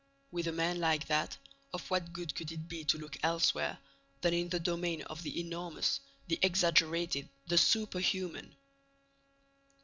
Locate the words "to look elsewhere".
2.85-3.77